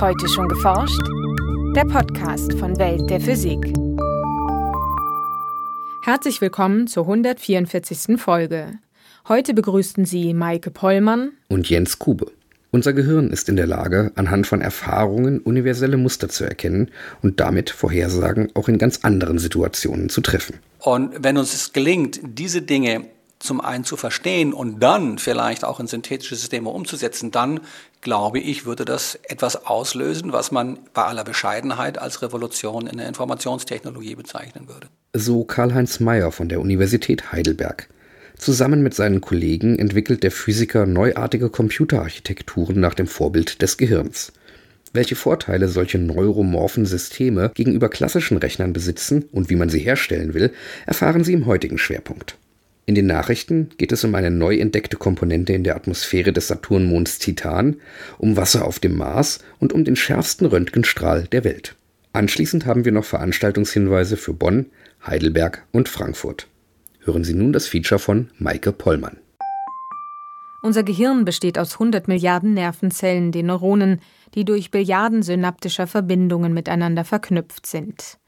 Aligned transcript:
Heute 0.00 0.28
schon 0.28 0.48
geforscht? 0.48 1.00
Der 1.76 1.84
Podcast 1.84 2.52
von 2.54 2.76
Welt 2.78 3.08
der 3.08 3.20
Physik. 3.20 3.60
Herzlich 6.02 6.40
willkommen 6.40 6.88
zur 6.88 7.04
144. 7.04 8.20
Folge. 8.20 8.72
Heute 9.28 9.54
begrüßten 9.54 10.04
Sie 10.04 10.34
Maike 10.34 10.72
Pollmann 10.72 11.30
und 11.48 11.70
Jens 11.70 12.00
Kube. 12.00 12.32
Unser 12.72 12.92
Gehirn 12.92 13.30
ist 13.30 13.48
in 13.48 13.54
der 13.54 13.68
Lage, 13.68 14.10
anhand 14.16 14.48
von 14.48 14.60
Erfahrungen 14.60 15.38
universelle 15.38 15.96
Muster 15.96 16.28
zu 16.28 16.44
erkennen 16.44 16.90
und 17.22 17.38
damit 17.38 17.70
Vorhersagen 17.70 18.50
auch 18.54 18.68
in 18.68 18.78
ganz 18.78 19.04
anderen 19.04 19.38
Situationen 19.38 20.08
zu 20.08 20.20
treffen. 20.22 20.56
Und 20.80 21.22
wenn 21.22 21.38
uns 21.38 21.54
es 21.54 21.72
gelingt, 21.72 22.20
diese 22.24 22.62
Dinge 22.62 23.06
zum 23.44 23.60
einen 23.60 23.84
zu 23.84 23.96
verstehen 23.96 24.52
und 24.52 24.80
dann 24.80 25.18
vielleicht 25.18 25.64
auch 25.64 25.78
in 25.78 25.86
synthetische 25.86 26.34
Systeme 26.34 26.70
umzusetzen, 26.70 27.30
dann 27.30 27.60
glaube 28.00 28.38
ich, 28.38 28.66
würde 28.66 28.84
das 28.84 29.18
etwas 29.24 29.66
auslösen, 29.66 30.32
was 30.32 30.50
man 30.50 30.78
bei 30.92 31.04
aller 31.04 31.24
Bescheidenheit 31.24 31.98
als 31.98 32.22
Revolution 32.22 32.86
in 32.86 32.98
der 32.98 33.06
Informationstechnologie 33.06 34.14
bezeichnen 34.14 34.68
würde. 34.68 34.88
So 35.12 35.44
Karl-Heinz 35.44 36.00
Mayer 36.00 36.32
von 36.32 36.48
der 36.48 36.60
Universität 36.60 37.32
Heidelberg. 37.32 37.88
Zusammen 38.36 38.82
mit 38.82 38.94
seinen 38.94 39.20
Kollegen 39.20 39.78
entwickelt 39.78 40.22
der 40.22 40.32
Physiker 40.32 40.86
neuartige 40.86 41.50
Computerarchitekturen 41.50 42.80
nach 42.80 42.94
dem 42.94 43.06
Vorbild 43.06 43.62
des 43.62 43.76
Gehirns. 43.76 44.32
Welche 44.92 45.16
Vorteile 45.16 45.68
solche 45.68 45.98
neuromorphen 45.98 46.86
Systeme 46.86 47.50
gegenüber 47.54 47.88
klassischen 47.88 48.38
Rechnern 48.38 48.72
besitzen 48.72 49.24
und 49.32 49.50
wie 49.50 49.56
man 49.56 49.68
sie 49.68 49.80
herstellen 49.80 50.34
will, 50.34 50.52
erfahren 50.86 51.24
Sie 51.24 51.32
im 51.32 51.46
heutigen 51.46 51.78
Schwerpunkt. 51.78 52.38
In 52.86 52.94
den 52.94 53.06
Nachrichten 53.06 53.70
geht 53.78 53.92
es 53.92 54.04
um 54.04 54.14
eine 54.14 54.30
neu 54.30 54.58
entdeckte 54.58 54.98
Komponente 54.98 55.54
in 55.54 55.64
der 55.64 55.74
Atmosphäre 55.74 56.32
des 56.34 56.48
Saturnmonds 56.48 57.18
Titan, 57.18 57.76
um 58.18 58.36
Wasser 58.36 58.66
auf 58.66 58.78
dem 58.78 58.96
Mars 58.96 59.38
und 59.58 59.72
um 59.72 59.84
den 59.84 59.96
schärfsten 59.96 60.46
Röntgenstrahl 60.46 61.24
der 61.24 61.44
Welt. 61.44 61.76
Anschließend 62.12 62.66
haben 62.66 62.84
wir 62.84 62.92
noch 62.92 63.04
Veranstaltungshinweise 63.04 64.16
für 64.18 64.34
Bonn, 64.34 64.66
Heidelberg 65.04 65.66
und 65.72 65.88
Frankfurt. 65.88 66.46
Hören 67.00 67.24
Sie 67.24 67.34
nun 67.34 67.52
das 67.52 67.66
Feature 67.66 67.98
von 67.98 68.30
Maike 68.38 68.72
Pollmann. 68.72 69.16
Unser 70.62 70.82
Gehirn 70.82 71.24
besteht 71.24 71.58
aus 71.58 71.74
100 71.74 72.08
Milliarden 72.08 72.54
Nervenzellen, 72.54 73.32
den 73.32 73.46
Neuronen, 73.46 74.00
die 74.34 74.44
durch 74.44 74.70
Billiarden 74.70 75.22
synaptischer 75.22 75.86
Verbindungen 75.86 76.54
miteinander 76.54 77.04
verknüpft 77.04 77.66
sind. 77.66 78.18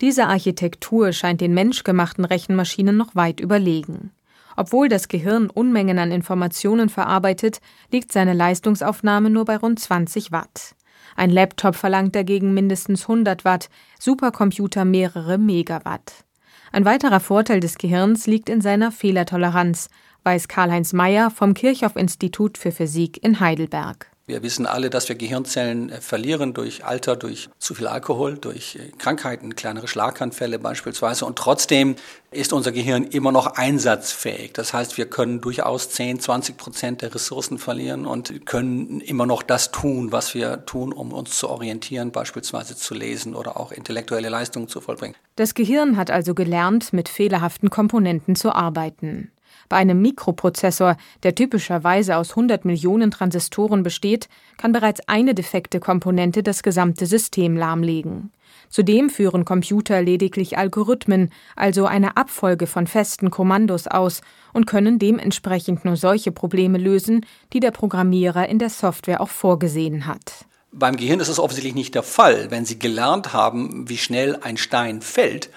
Diese 0.00 0.26
Architektur 0.26 1.12
scheint 1.12 1.40
den 1.40 1.54
menschgemachten 1.54 2.24
Rechenmaschinen 2.24 2.96
noch 2.96 3.14
weit 3.14 3.40
überlegen. 3.40 4.10
Obwohl 4.56 4.88
das 4.88 5.08
Gehirn 5.08 5.50
Unmengen 5.50 5.98
an 5.98 6.10
Informationen 6.10 6.88
verarbeitet, 6.88 7.60
liegt 7.92 8.10
seine 8.10 8.32
Leistungsaufnahme 8.32 9.30
nur 9.30 9.44
bei 9.44 9.56
rund 9.56 9.78
20 9.78 10.32
Watt. 10.32 10.74
Ein 11.14 11.30
Laptop 11.30 11.76
verlangt 11.76 12.14
dagegen 12.16 12.54
mindestens 12.54 13.02
100 13.02 13.44
Watt, 13.44 13.68
Supercomputer 13.98 14.84
mehrere 14.84 15.38
Megawatt. 15.38 16.24
Ein 16.72 16.84
weiterer 16.84 17.20
Vorteil 17.20 17.60
des 17.60 17.78
Gehirns 17.78 18.26
liegt 18.26 18.48
in 18.48 18.60
seiner 18.60 18.90
Fehlertoleranz, 18.90 19.88
weiß 20.24 20.48
Karl-Heinz 20.48 20.92
Mayer 20.92 21.30
vom 21.30 21.54
Kirchhoff-Institut 21.54 22.58
für 22.58 22.72
Physik 22.72 23.22
in 23.22 23.40
Heidelberg. 23.40 24.10
Wir 24.28 24.42
wissen 24.42 24.66
alle, 24.66 24.90
dass 24.90 25.08
wir 25.08 25.14
Gehirnzellen 25.14 25.88
äh, 25.88 26.00
verlieren 26.00 26.52
durch 26.52 26.84
Alter, 26.84 27.14
durch 27.14 27.48
zu 27.60 27.74
viel 27.74 27.86
Alkohol, 27.86 28.36
durch 28.36 28.74
äh, 28.74 28.90
Krankheiten, 28.98 29.54
kleinere 29.54 29.86
Schlaganfälle 29.86 30.58
beispielsweise. 30.58 31.24
Und 31.24 31.38
trotzdem 31.38 31.94
ist 32.32 32.52
unser 32.52 32.72
Gehirn 32.72 33.04
immer 33.04 33.30
noch 33.30 33.46
einsatzfähig. 33.46 34.52
Das 34.52 34.74
heißt, 34.74 34.98
wir 34.98 35.06
können 35.06 35.40
durchaus 35.40 35.90
10, 35.90 36.18
20 36.18 36.56
Prozent 36.56 37.02
der 37.02 37.14
Ressourcen 37.14 37.58
verlieren 37.58 38.04
und 38.04 38.46
können 38.46 39.00
immer 39.00 39.26
noch 39.26 39.44
das 39.44 39.70
tun, 39.70 40.10
was 40.10 40.34
wir 40.34 40.66
tun, 40.66 40.92
um 40.92 41.12
uns 41.12 41.38
zu 41.38 41.48
orientieren, 41.48 42.10
beispielsweise 42.10 42.74
zu 42.74 42.94
lesen 42.94 43.36
oder 43.36 43.56
auch 43.60 43.70
intellektuelle 43.70 44.28
Leistungen 44.28 44.66
zu 44.66 44.80
vollbringen. 44.80 45.14
Das 45.36 45.54
Gehirn 45.54 45.96
hat 45.96 46.10
also 46.10 46.34
gelernt, 46.34 46.92
mit 46.92 47.08
fehlerhaften 47.08 47.70
Komponenten 47.70 48.34
zu 48.34 48.52
arbeiten. 48.52 49.30
Bei 49.68 49.76
einem 49.76 50.00
Mikroprozessor, 50.02 50.96
der 51.22 51.34
typischerweise 51.34 52.16
aus 52.16 52.30
100 52.30 52.64
Millionen 52.64 53.10
Transistoren 53.10 53.82
besteht, 53.82 54.28
kann 54.56 54.72
bereits 54.72 55.00
eine 55.08 55.34
defekte 55.34 55.80
Komponente 55.80 56.42
das 56.42 56.62
gesamte 56.62 57.06
System 57.06 57.56
lahmlegen. 57.56 58.30
Zudem 58.68 59.10
führen 59.10 59.44
Computer 59.44 60.02
lediglich 60.02 60.58
Algorithmen, 60.58 61.30
also 61.54 61.86
eine 61.86 62.16
Abfolge 62.16 62.66
von 62.66 62.86
festen 62.86 63.30
Kommandos 63.30 63.86
aus 63.86 64.22
und 64.52 64.66
können 64.66 64.98
dementsprechend 64.98 65.84
nur 65.84 65.96
solche 65.96 66.32
Probleme 66.32 66.78
lösen, 66.78 67.24
die 67.52 67.60
der 67.60 67.70
Programmierer 67.70 68.48
in 68.48 68.58
der 68.58 68.70
Software 68.70 69.20
auch 69.20 69.28
vorgesehen 69.28 70.06
hat. 70.06 70.46
Beim 70.72 70.96
Gehirn 70.96 71.20
ist 71.20 71.28
es 71.28 71.38
offensichtlich 71.38 71.74
nicht 71.74 71.94
der 71.94 72.02
Fall. 72.02 72.50
Wenn 72.50 72.66
Sie 72.66 72.78
gelernt 72.78 73.32
haben, 73.32 73.88
wie 73.88 73.96
schnell 73.96 74.36
ein 74.42 74.58
Stein 74.58 75.00
fällt, 75.00 75.48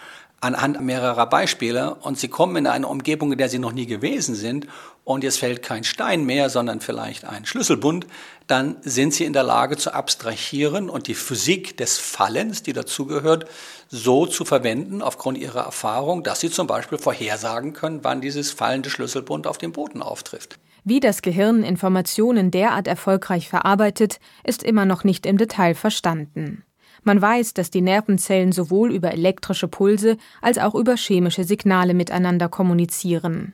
anhand 0.41 0.81
mehrerer 0.81 1.27
Beispiele 1.27 1.95
und 1.95 2.17
sie 2.17 2.27
kommen 2.27 2.55
in 2.55 2.67
eine 2.67 2.87
Umgebung, 2.87 3.31
in 3.31 3.37
der 3.37 3.49
sie 3.49 3.59
noch 3.59 3.73
nie 3.73 3.85
gewesen 3.85 4.35
sind 4.35 4.67
und 5.03 5.23
jetzt 5.23 5.39
fällt 5.39 5.63
kein 5.63 5.83
Stein 5.83 6.25
mehr, 6.25 6.49
sondern 6.49 6.81
vielleicht 6.81 7.25
ein 7.25 7.45
Schlüsselbund, 7.45 8.05
dann 8.47 8.77
sind 8.81 9.13
sie 9.13 9.25
in 9.25 9.33
der 9.33 9.43
Lage 9.43 9.75
zu 9.75 9.93
abstrahieren 9.93 10.89
und 10.89 11.07
die 11.07 11.15
Physik 11.15 11.77
des 11.77 11.97
Fallens, 11.97 12.63
die 12.63 12.73
dazugehört, 12.73 13.45
so 13.87 14.25
zu 14.25 14.45
verwenden 14.45 15.01
aufgrund 15.01 15.37
ihrer 15.37 15.61
Erfahrung, 15.61 16.23
dass 16.23 16.39
sie 16.39 16.51
zum 16.51 16.67
Beispiel 16.67 16.97
vorhersagen 16.97 17.73
können, 17.73 18.03
wann 18.03 18.21
dieses 18.21 18.51
fallende 18.51 18.89
Schlüsselbund 18.89 19.47
auf 19.47 19.57
dem 19.57 19.71
Boden 19.71 20.01
auftrifft. 20.01 20.59
Wie 20.83 20.99
das 20.99 21.21
Gehirn 21.21 21.63
Informationen 21.63 22.51
derart 22.51 22.87
erfolgreich 22.87 23.49
verarbeitet, 23.49 24.19
ist 24.43 24.63
immer 24.63 24.85
noch 24.85 25.03
nicht 25.03 25.25
im 25.25 25.37
Detail 25.37 25.75
verstanden. 25.75 26.63
Man 27.09 27.23
weiß, 27.23 27.55
dass 27.55 27.71
die 27.71 27.81
Nervenzellen 27.81 28.51
sowohl 28.51 28.93
über 28.93 29.11
elektrische 29.11 29.67
Pulse 29.67 30.17
als 30.43 30.59
auch 30.59 30.75
über 30.75 30.95
chemische 30.95 31.43
Signale 31.43 31.95
miteinander 31.95 32.49
kommunizieren. 32.49 33.53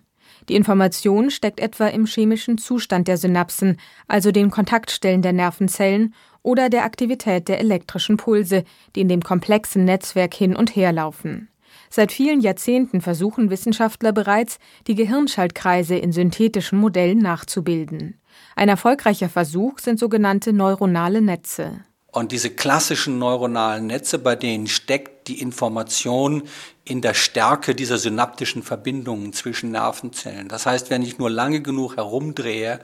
Die 0.49 0.55
Information 0.55 1.31
steckt 1.31 1.61
etwa 1.61 1.87
im 1.87 2.05
chemischen 2.05 2.57
Zustand 2.57 3.07
der 3.07 3.15
Synapsen, 3.15 3.77
also 4.09 4.33
den 4.33 4.51
Kontaktstellen 4.51 5.21
der 5.21 5.31
Nervenzellen 5.31 6.13
oder 6.43 6.67
der 6.67 6.83
Aktivität 6.83 7.47
der 7.47 7.61
elektrischen 7.61 8.17
Pulse, 8.17 8.65
die 8.93 8.99
in 8.99 9.07
dem 9.07 9.21
komplexen 9.21 9.85
Netzwerk 9.85 10.33
hin 10.33 10.53
und 10.53 10.75
her 10.75 10.91
laufen. 10.91 11.47
Seit 11.89 12.11
vielen 12.11 12.41
Jahrzehnten 12.41 12.99
versuchen 12.99 13.49
Wissenschaftler 13.49 14.11
bereits, 14.11 14.59
die 14.87 14.95
Gehirnschaltkreise 14.95 15.95
in 15.95 16.11
synthetischen 16.11 16.77
Modellen 16.77 17.19
nachzubilden. 17.19 18.19
Ein 18.57 18.67
erfolgreicher 18.67 19.29
Versuch 19.29 19.79
sind 19.79 19.97
sogenannte 19.97 20.51
neuronale 20.51 21.21
Netze. 21.21 21.85
Und 22.15 22.31
diese 22.31 22.49
klassischen 22.49 23.19
neuronalen 23.19 23.87
Netze, 23.87 24.19
bei 24.19 24.37
denen 24.37 24.67
steckt 24.67 25.27
die 25.27 25.41
Information 25.41 26.43
in 26.85 27.01
der 27.01 27.13
Stärke 27.13 27.75
dieser 27.75 27.97
synaptischen 27.97 28.63
Verbindungen 28.63 29.33
zwischen 29.33 29.71
Nervenzellen. 29.71 30.47
Das 30.47 30.65
heißt, 30.65 30.89
wenn 30.89 31.01
ich 31.01 31.17
nur 31.17 31.29
lange 31.29 31.59
genug 31.59 31.97
herumdrehe 31.97 32.79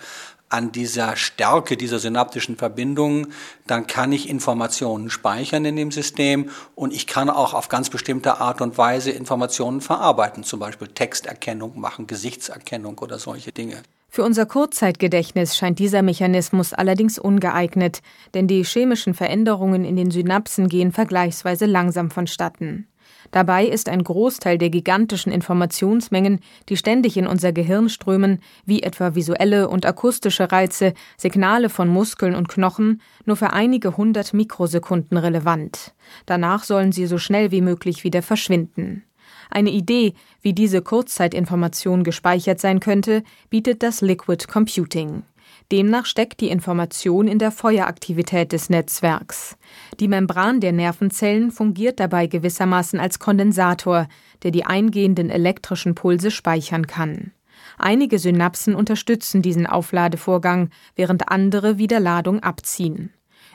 an 0.49 0.73
dieser 0.73 1.15
Stärke 1.15 1.77
dieser 1.77 1.99
synaptischen 1.99 2.57
Verbindungen, 2.57 3.31
dann 3.67 3.87
kann 3.87 4.11
ich 4.11 4.27
Informationen 4.27 5.09
speichern 5.09 5.63
in 5.63 5.77
dem 5.77 5.91
System 5.91 6.49
und 6.75 6.91
ich 6.91 7.07
kann 7.07 7.29
auch 7.29 7.53
auf 7.53 7.69
ganz 7.69 7.89
bestimmte 7.89 8.41
Art 8.41 8.59
und 8.59 8.77
Weise 8.77 9.11
Informationen 9.11 9.79
verarbeiten, 9.79 10.43
zum 10.43 10.59
Beispiel 10.59 10.89
Texterkennung 10.89 11.79
machen, 11.79 12.05
Gesichtserkennung 12.05 12.99
oder 12.99 13.17
solche 13.17 13.53
Dinge. 13.53 13.81
Für 14.13 14.25
unser 14.25 14.45
Kurzzeitgedächtnis 14.45 15.55
scheint 15.55 15.79
dieser 15.79 16.01
Mechanismus 16.01 16.73
allerdings 16.73 17.17
ungeeignet, 17.17 18.01
denn 18.33 18.45
die 18.45 18.65
chemischen 18.65 19.13
Veränderungen 19.13 19.85
in 19.85 19.95
den 19.95 20.11
Synapsen 20.11 20.67
gehen 20.67 20.91
vergleichsweise 20.91 21.65
langsam 21.65 22.11
vonstatten. 22.11 22.89
Dabei 23.31 23.65
ist 23.65 23.87
ein 23.87 24.03
Großteil 24.03 24.57
der 24.57 24.69
gigantischen 24.69 25.31
Informationsmengen, 25.31 26.41
die 26.67 26.75
ständig 26.75 27.15
in 27.15 27.25
unser 27.25 27.53
Gehirn 27.53 27.87
strömen, 27.87 28.41
wie 28.65 28.83
etwa 28.83 29.15
visuelle 29.15 29.69
und 29.69 29.85
akustische 29.85 30.51
Reize, 30.51 30.93
Signale 31.15 31.69
von 31.69 31.87
Muskeln 31.87 32.35
und 32.35 32.49
Knochen, 32.49 33.01
nur 33.23 33.37
für 33.37 33.53
einige 33.53 33.95
hundert 33.95 34.33
Mikrosekunden 34.33 35.17
relevant. 35.17 35.93
Danach 36.25 36.65
sollen 36.65 36.91
sie 36.91 37.05
so 37.05 37.17
schnell 37.17 37.51
wie 37.51 37.61
möglich 37.61 38.03
wieder 38.03 38.21
verschwinden. 38.21 39.03
Eine 39.51 39.69
Idee, 39.69 40.13
wie 40.41 40.53
diese 40.53 40.81
Kurzzeitinformation 40.81 42.03
gespeichert 42.03 42.59
sein 42.59 42.79
könnte, 42.79 43.23
bietet 43.49 43.83
das 43.83 44.01
Liquid 44.01 44.47
Computing. 44.47 45.23
Demnach 45.71 46.05
steckt 46.05 46.39
die 46.39 46.49
Information 46.49 47.27
in 47.27 47.37
der 47.37 47.51
Feueraktivität 47.51 48.53
des 48.53 48.69
Netzwerks. 48.69 49.57
Die 49.99 50.07
Membran 50.07 50.61
der 50.61 50.71
Nervenzellen 50.71 51.51
fungiert 51.51 51.99
dabei 51.99 52.27
gewissermaßen 52.27 52.99
als 52.99 53.19
Kondensator, 53.19 54.07
der 54.43 54.51
die 54.51 54.65
eingehenden 54.65 55.29
elektrischen 55.29 55.95
Pulse 55.95 56.31
speichern 56.31 56.87
kann. 56.87 57.31
Einige 57.77 58.19
Synapsen 58.19 58.73
unterstützen 58.73 59.41
diesen 59.41 59.67
Aufladevorgang, 59.67 60.69
während 60.95 61.29
andere 61.29 61.77
wieder 61.77 61.99
Ladung 61.99 62.41
abziehen. 62.41 63.11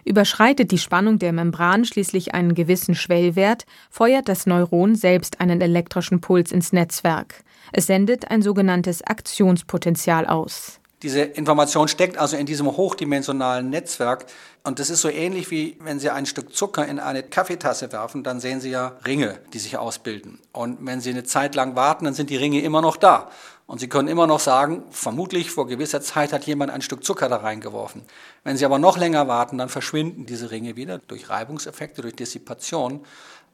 Überschreitet 0.06 0.70
die 0.70 0.79
Spannung 0.79 1.19
der 1.19 1.32
Membran 1.32 1.85
schließlich 1.85 2.32
einen 2.32 2.55
gewissen 2.55 2.94
Schwellwert, 2.94 3.64
feuert 3.91 4.29
das 4.29 4.47
Neuron 4.47 4.94
selbst 4.94 5.41
einen 5.41 5.61
elektrischen 5.61 6.20
Puls 6.20 6.53
ins 6.53 6.73
Netzwerk. 6.73 7.43
Es 7.73 7.87
sendet 7.87 8.31
ein 8.31 8.41
sogenanntes 8.41 9.03
Aktionspotential 9.03 10.26
aus. 10.26 10.79
Diese 11.03 11.23
Information 11.23 11.88
steckt 11.88 12.19
also 12.19 12.37
in 12.37 12.47
diesem 12.47 12.69
hochdimensionalen 12.69 13.69
Netzwerk. 13.69 14.26
Und 14.62 14.79
das 14.79 14.91
ist 14.91 15.00
so 15.00 15.08
ähnlich 15.08 15.50
wie 15.50 15.76
wenn 15.81 15.99
Sie 15.99 16.08
ein 16.08 16.25
Stück 16.25 16.55
Zucker 16.55 16.87
in 16.87 17.00
eine 17.00 17.25
Kaffeetasse 17.25 17.93
werfen, 17.93 18.23
dann 18.23 18.38
sehen 18.38 18.61
Sie 18.61 18.70
ja 18.70 18.97
Ringe, 19.05 19.41
die 19.53 19.58
sich 19.58 19.76
ausbilden. 19.76 20.38
Und 20.53 20.79
wenn 20.87 21.00
Sie 21.00 21.11
eine 21.11 21.25
Zeit 21.25 21.56
lang 21.56 21.75
warten, 21.75 22.05
dann 22.05 22.14
sind 22.14 22.31
die 22.31 22.37
Ringe 22.37 22.62
immer 22.62 22.81
noch 22.81 22.97
da. 22.97 23.29
Und 23.67 23.81
Sie 23.81 23.89
können 23.89 24.07
immer 24.07 24.29
noch 24.29 24.39
sagen, 24.39 24.85
vermutlich 24.91 25.51
vor 25.51 25.67
gewisser 25.67 26.01
Zeit 26.01 26.33
hat 26.33 26.45
jemand 26.47 26.71
ein 26.71 26.83
Stück 26.83 27.05
Zucker 27.05 27.29
da 27.29 27.39
reingeworfen. 27.39 28.03
Wenn 28.45 28.57
Sie 28.57 28.65
aber 28.65 28.79
noch 28.79 28.97
länger 28.97 29.27
warten, 29.27 29.59
dann 29.59 29.69
verschwinden 29.69 30.25
diese 30.25 30.53
Ringe 30.53 30.77
wieder 30.77 30.99
durch 30.99 31.29
Reibungseffekte, 31.29 32.03
durch 32.03 32.15
Dissipation. 32.15 33.05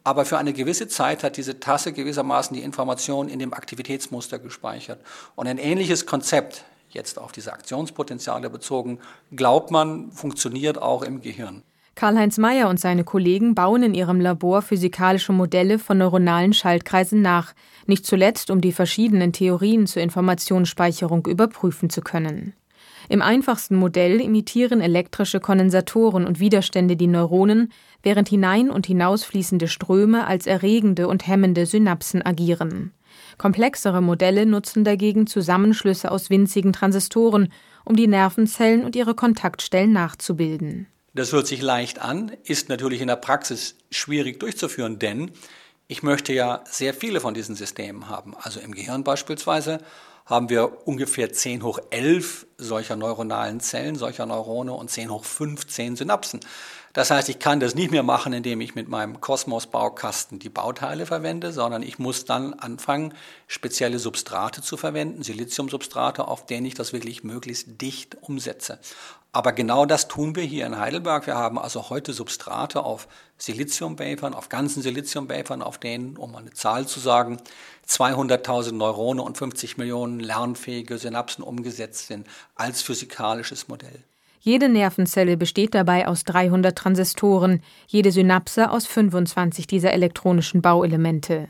Aber 0.04 0.26
für 0.26 0.36
eine 0.36 0.52
gewisse 0.52 0.86
Zeit 0.88 1.22
hat 1.22 1.38
diese 1.38 1.60
Tasse 1.60 1.92
gewissermaßen 1.92 2.54
die 2.54 2.62
Information 2.62 3.28
in 3.28 3.38
dem 3.38 3.54
Aktivitätsmuster 3.54 4.38
gespeichert. 4.38 5.00
Und 5.34 5.46
ein 5.46 5.58
ähnliches 5.58 6.04
Konzept, 6.04 6.64
jetzt 6.90 7.18
auf 7.18 7.32
diese 7.32 7.52
Aktionspotenziale 7.52 8.50
bezogen, 8.50 8.98
glaubt 9.34 9.70
man, 9.70 10.12
funktioniert 10.12 10.76
auch 10.76 11.02
im 11.02 11.22
Gehirn. 11.22 11.62
Karl-Heinz 11.94 12.38
Mayer 12.38 12.68
und 12.68 12.80
seine 12.80 13.04
Kollegen 13.04 13.54
bauen 13.54 13.82
in 13.82 13.94
ihrem 13.94 14.20
Labor 14.20 14.62
physikalische 14.62 15.32
Modelle 15.32 15.78
von 15.78 15.98
neuronalen 15.98 16.52
Schaltkreisen 16.52 17.22
nach, 17.22 17.54
nicht 17.86 18.06
zuletzt 18.06 18.50
um 18.50 18.60
die 18.60 18.72
verschiedenen 18.72 19.32
Theorien 19.32 19.86
zur 19.86 20.02
Informationsspeicherung 20.02 21.26
überprüfen 21.26 21.90
zu 21.90 22.00
können. 22.00 22.54
Im 23.08 23.20
einfachsten 23.20 23.76
Modell 23.76 24.20
imitieren 24.20 24.80
elektrische 24.80 25.40
Kondensatoren 25.40 26.26
und 26.26 26.40
Widerstände 26.40 26.96
die 26.96 27.08
Neuronen, 27.08 27.72
während 28.02 28.28
hinein 28.28 28.70
und 28.70 28.86
hinausfließende 28.86 29.68
Ströme 29.68 30.26
als 30.26 30.46
erregende 30.46 31.08
und 31.08 31.26
hemmende 31.26 31.66
Synapsen 31.66 32.24
agieren. 32.24 32.92
Komplexere 33.38 34.00
Modelle 34.00 34.46
nutzen 34.46 34.84
dagegen 34.84 35.26
Zusammenschlüsse 35.26 36.10
aus 36.10 36.30
winzigen 36.30 36.72
Transistoren, 36.72 37.48
um 37.84 37.96
die 37.96 38.08
Nervenzellen 38.08 38.84
und 38.84 38.96
ihre 38.96 39.14
Kontaktstellen 39.14 39.92
nachzubilden. 39.92 40.86
Das 41.14 41.32
hört 41.32 41.46
sich 41.46 41.60
leicht 41.60 42.00
an, 42.00 42.32
ist 42.44 42.70
natürlich 42.70 43.02
in 43.02 43.08
der 43.08 43.16
Praxis 43.16 43.76
schwierig 43.90 44.40
durchzuführen, 44.40 44.98
denn 44.98 45.30
ich 45.86 46.02
möchte 46.02 46.32
ja 46.32 46.62
sehr 46.64 46.94
viele 46.94 47.20
von 47.20 47.34
diesen 47.34 47.54
Systemen 47.54 48.08
haben. 48.08 48.34
Also 48.40 48.60
im 48.60 48.72
Gehirn 48.72 49.04
beispielsweise 49.04 49.78
haben 50.24 50.48
wir 50.48 50.86
ungefähr 50.86 51.30
10 51.30 51.62
hoch 51.62 51.78
11 51.90 52.46
solcher 52.56 52.96
neuronalen 52.96 53.60
Zellen, 53.60 53.96
solcher 53.96 54.24
Neurone 54.24 54.72
und 54.72 54.90
10 54.90 55.10
hoch 55.10 55.24
15 55.24 55.96
Synapsen. 55.96 56.40
Das 56.94 57.10
heißt, 57.10 57.28
ich 57.28 57.38
kann 57.38 57.60
das 57.60 57.74
nicht 57.74 57.90
mehr 57.90 58.02
machen, 58.02 58.32
indem 58.32 58.60
ich 58.60 58.74
mit 58.74 58.88
meinem 58.88 59.20
Kosmos-Baukasten 59.20 60.38
die 60.38 60.50
Bauteile 60.50 61.06
verwende, 61.06 61.52
sondern 61.52 61.82
ich 61.82 61.98
muss 61.98 62.24
dann 62.24 62.54
anfangen, 62.54 63.14
spezielle 63.46 63.98
Substrate 63.98 64.62
zu 64.62 64.76
verwenden, 64.76 65.22
Siliziumsubstrate, 65.22 66.28
auf 66.28 66.46
denen 66.46 66.66
ich 66.66 66.74
das 66.74 66.92
wirklich 66.92 67.24
möglichst 67.24 67.80
dicht 67.80 68.16
umsetze. 68.20 68.78
Aber 69.34 69.52
genau 69.52 69.86
das 69.86 70.08
tun 70.08 70.36
wir 70.36 70.42
hier 70.42 70.66
in 70.66 70.78
Heidelberg. 70.78 71.26
Wir 71.26 71.36
haben 71.36 71.58
also 71.58 71.88
heute 71.88 72.12
Substrate 72.12 72.84
auf 72.84 73.08
Siliziumbapern, 73.38 74.34
auf 74.34 74.50
ganzen 74.50 74.82
Siliziumbapern, 74.82 75.62
auf 75.62 75.78
denen, 75.78 76.18
um 76.18 76.36
eine 76.36 76.52
Zahl 76.52 76.86
zu 76.86 77.00
sagen, 77.00 77.38
200.000 77.88 78.72
Neurone 78.72 79.22
und 79.22 79.38
50 79.38 79.78
Millionen 79.78 80.20
lernfähige 80.20 80.98
Synapsen 80.98 81.42
umgesetzt 81.42 82.08
sind 82.08 82.26
als 82.56 82.82
physikalisches 82.82 83.68
Modell. 83.68 84.04
Jede 84.38 84.68
Nervenzelle 84.68 85.38
besteht 85.38 85.74
dabei 85.74 86.08
aus 86.08 86.24
300 86.24 86.76
Transistoren, 86.76 87.62
jede 87.86 88.12
Synapse 88.12 88.70
aus 88.70 88.86
25 88.86 89.66
dieser 89.66 89.92
elektronischen 89.92 90.60
Bauelemente. 90.60 91.48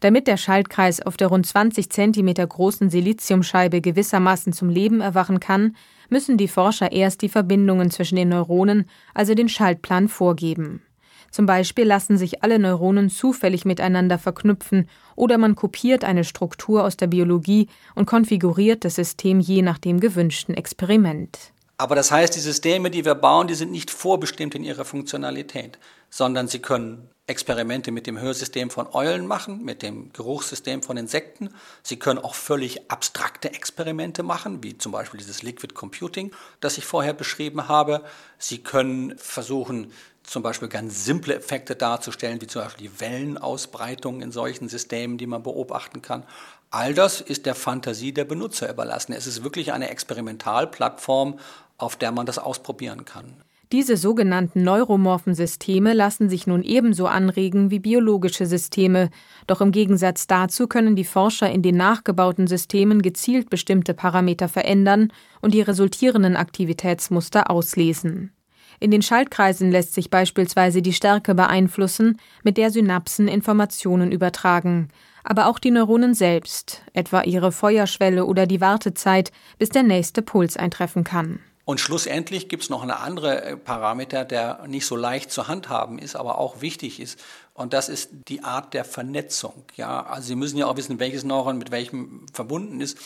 Damit 0.00 0.28
der 0.28 0.36
Schaltkreis 0.36 1.02
auf 1.02 1.16
der 1.18 1.26
rund 1.26 1.46
20 1.46 1.90
cm 1.90 2.34
großen 2.48 2.88
Siliziumscheibe 2.88 3.80
gewissermaßen 3.82 4.52
zum 4.52 4.70
Leben 4.70 5.00
erwachen 5.00 5.40
kann, 5.40 5.76
müssen 6.08 6.36
die 6.36 6.48
Forscher 6.48 6.92
erst 6.92 7.22
die 7.22 7.28
Verbindungen 7.28 7.90
zwischen 7.90 8.16
den 8.16 8.30
Neuronen, 8.30 8.88
also 9.14 9.34
den 9.34 9.48
Schaltplan, 9.48 10.08
vorgeben. 10.08 10.82
Zum 11.30 11.46
Beispiel 11.46 11.84
lassen 11.84 12.16
sich 12.16 12.42
alle 12.42 12.58
Neuronen 12.58 13.10
zufällig 13.10 13.64
miteinander 13.64 14.18
verknüpfen 14.18 14.88
oder 15.14 15.36
man 15.38 15.54
kopiert 15.54 16.04
eine 16.04 16.24
Struktur 16.24 16.84
aus 16.84 16.96
der 16.96 17.06
Biologie 17.06 17.68
und 17.94 18.06
konfiguriert 18.06 18.84
das 18.84 18.94
System 18.94 19.40
je 19.40 19.62
nach 19.62 19.78
dem 19.78 20.00
gewünschten 20.00 20.54
Experiment. 20.54 21.52
Aber 21.76 21.94
das 21.94 22.10
heißt, 22.10 22.34
die 22.34 22.40
Systeme, 22.40 22.90
die 22.90 23.04
wir 23.04 23.14
bauen, 23.14 23.46
die 23.46 23.54
sind 23.54 23.70
nicht 23.70 23.90
vorbestimmt 23.90 24.54
in 24.54 24.64
ihrer 24.64 24.84
Funktionalität, 24.84 25.78
sondern 26.10 26.48
sie 26.48 26.58
können 26.60 27.08
Experimente 27.28 27.90
mit 27.92 28.06
dem 28.06 28.18
Hörsystem 28.18 28.70
von 28.70 28.88
Eulen 28.92 29.26
machen, 29.26 29.62
mit 29.64 29.82
dem 29.82 30.12
Geruchssystem 30.12 30.82
von 30.82 30.96
Insekten. 30.96 31.50
Sie 31.82 31.98
können 31.98 32.18
auch 32.18 32.34
völlig 32.34 32.90
abstrakte 32.90 33.52
Experimente 33.52 34.22
machen, 34.22 34.62
wie 34.62 34.78
zum 34.78 34.92
Beispiel 34.92 35.18
dieses 35.18 35.42
Liquid 35.42 35.74
Computing, 35.74 36.32
das 36.60 36.78
ich 36.78 36.86
vorher 36.86 37.12
beschrieben 37.12 37.68
habe. 37.68 38.02
Sie 38.38 38.58
können 38.58 39.16
versuchen, 39.18 39.92
zum 40.22 40.42
Beispiel 40.42 40.68
ganz 40.68 41.04
simple 41.04 41.34
Effekte 41.34 41.76
darzustellen, 41.76 42.40
wie 42.40 42.46
zum 42.46 42.62
Beispiel 42.62 42.88
die 42.88 43.00
Wellenausbreitung 43.00 44.20
in 44.20 44.32
solchen 44.32 44.68
Systemen, 44.68 45.18
die 45.18 45.26
man 45.26 45.42
beobachten 45.42 46.02
kann. 46.02 46.24
All 46.70 46.92
das 46.92 47.20
ist 47.20 47.46
der 47.46 47.54
Fantasie 47.54 48.12
der 48.12 48.24
Benutzer 48.24 48.70
überlassen. 48.70 49.12
Es 49.12 49.26
ist 49.26 49.42
wirklich 49.42 49.72
eine 49.72 49.88
Experimentalplattform, 49.88 51.38
auf 51.78 51.96
der 51.96 52.12
man 52.12 52.26
das 52.26 52.38
ausprobieren 52.38 53.04
kann. 53.04 53.42
Diese 53.70 53.98
sogenannten 53.98 54.62
neuromorphen 54.62 55.34
Systeme 55.34 55.92
lassen 55.92 56.30
sich 56.30 56.46
nun 56.46 56.62
ebenso 56.62 57.06
anregen 57.06 57.70
wie 57.70 57.80
biologische 57.80 58.46
Systeme, 58.46 59.10
doch 59.46 59.60
im 59.60 59.72
Gegensatz 59.72 60.26
dazu 60.26 60.68
können 60.68 60.96
die 60.96 61.04
Forscher 61.04 61.50
in 61.50 61.60
den 61.60 61.76
nachgebauten 61.76 62.46
Systemen 62.46 63.02
gezielt 63.02 63.50
bestimmte 63.50 63.92
Parameter 63.92 64.48
verändern 64.48 65.12
und 65.42 65.52
die 65.52 65.60
resultierenden 65.60 66.34
Aktivitätsmuster 66.34 67.50
auslesen. 67.50 68.32
In 68.80 68.90
den 68.90 69.02
Schaltkreisen 69.02 69.70
lässt 69.70 69.92
sich 69.92 70.08
beispielsweise 70.08 70.80
die 70.80 70.94
Stärke 70.94 71.34
beeinflussen, 71.34 72.18
mit 72.44 72.56
der 72.56 72.70
Synapsen 72.70 73.28
Informationen 73.28 74.12
übertragen, 74.12 74.88
aber 75.24 75.46
auch 75.46 75.58
die 75.58 75.72
Neuronen 75.72 76.14
selbst, 76.14 76.84
etwa 76.94 77.22
ihre 77.22 77.52
Feuerschwelle 77.52 78.24
oder 78.24 78.46
die 78.46 78.62
Wartezeit, 78.62 79.30
bis 79.58 79.68
der 79.68 79.82
nächste 79.82 80.22
Puls 80.22 80.56
eintreffen 80.56 81.04
kann. 81.04 81.40
Und 81.68 81.80
schlussendlich 81.80 82.48
gibt 82.48 82.62
es 82.62 82.70
noch 82.70 82.80
einen 82.80 82.92
anderen 82.92 83.38
äh, 83.40 83.56
Parameter, 83.58 84.24
der 84.24 84.66
nicht 84.66 84.86
so 84.86 84.96
leicht 84.96 85.30
zu 85.30 85.48
handhaben 85.48 85.98
ist, 85.98 86.16
aber 86.16 86.38
auch 86.38 86.62
wichtig 86.62 86.98
ist. 86.98 87.20
Und 87.52 87.74
das 87.74 87.90
ist 87.90 88.08
die 88.28 88.42
Art 88.42 88.72
der 88.72 88.86
Vernetzung. 88.86 89.64
Ja, 89.76 90.02
also 90.06 90.28
Sie 90.28 90.34
müssen 90.34 90.56
ja 90.56 90.64
auch 90.66 90.78
wissen, 90.78 90.98
welches 90.98 91.24
Neuron 91.24 91.58
mit 91.58 91.70
welchem 91.70 92.24
verbunden 92.32 92.80
ist. 92.80 92.96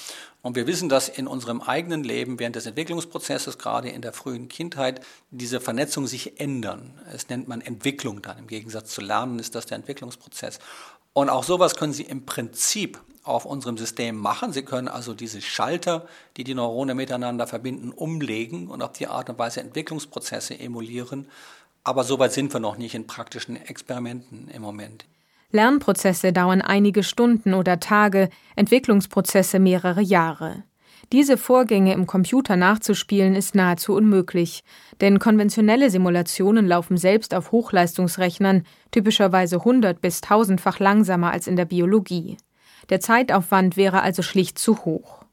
Und 0.43 0.55
wir 0.55 0.69
wissen, 0.69 0.89
dass 0.89 1.09
in 1.09 1.27
unserem 1.27 1.61
eigenen 1.61 2.05
Leben 2.05 2.39
während 2.39 2.55
des 2.55 2.67
Entwicklungsprozesses, 2.67 3.59
gerade 3.59 3.89
in 3.89 4.01
der 4.01 4.13
frühen 4.13 4.47
Kindheit, 4.47 5.01
diese 5.33 5.61
Vernetzungen 5.61 6.07
sich 6.07 6.39
ändern. 6.39 7.01
Es 7.13 7.29
nennt 7.29 7.49
man 7.49 7.63
Entwicklung 7.63 8.23
dann. 8.23 8.39
Im 8.39 8.47
Gegensatz 8.47 8.91
zu 8.91 9.01
Lernen 9.01 9.41
ist 9.41 9.57
das 9.57 9.67
der 9.67 9.79
Entwicklungsprozess. 9.79 10.61
Und 11.15 11.31
auch 11.31 11.43
sowas 11.43 11.75
können 11.75 11.93
Sie 11.93 12.05
im 12.05 12.27
Prinzip 12.27 13.01
auf 13.25 13.45
unserem 13.45 13.79
System 13.79 14.17
machen. 14.17 14.53
Sie 14.53 14.63
können 14.63 14.89
also 14.89 15.15
diese 15.15 15.41
Schalter, 15.41 16.07
die 16.37 16.45
die 16.45 16.55
Neurone 16.55 16.95
miteinander 16.95 17.47
verbinden, 17.47 17.93
umlegen 17.93 18.69
und 18.69 18.83
auf 18.83 18.93
die 18.93 19.07
Art 19.07 19.31
und 19.31 19.39
Weise 19.39 19.61
Entwicklungsprozesse 19.61 20.59
emulieren. 20.59 21.29
Aber 21.85 22.05
so 22.05 22.19
weit 22.19 22.33
sind 22.33 22.53
wir 22.53 22.61
noch 22.61 22.79
nicht 22.79 22.95
in 22.95 23.07
praktischen 23.07 23.57
Experimenten 23.57 24.49
im 24.49 24.63
Moment. 24.63 25.05
Lernprozesse 25.51 26.33
dauern 26.33 26.63
einige 26.63 27.03
Stunden 27.03 27.55
oder 27.55 27.79
Tage, 27.79 28.31
Entwicklungsprozesse 28.57 29.59
mehrere 29.59 30.01
Jahre. 30.01 30.65
Diese 31.13 31.37
Vorgänge 31.37 31.93
im 31.93 32.07
Computer 32.07 32.57
nachzuspielen 32.57 33.35
ist 33.35 33.55
nahezu 33.55 33.93
unmöglich, 33.93 34.65
denn 35.03 35.19
konventionelle 35.19 35.91
Simulationen 35.91 36.67
laufen 36.67 36.97
selbst 36.97 37.35
auf 37.35 37.53
Hochleistungsrechnern 37.53 38.65
typischerweise 38.93 39.63
hundert 39.63 40.01
bis 40.01 40.23
tausendfach 40.23 40.79
langsamer 40.79 41.31
als 41.31 41.47
in 41.47 41.57
der 41.57 41.67
Biologie. 41.67 42.39
Der 42.91 43.01
Zeitaufwand 43.01 43.77
wäre 43.77 44.03
also 44.03 44.23
schlicht 44.23 44.59
zu 44.59 44.85
hoch. 44.85 45.25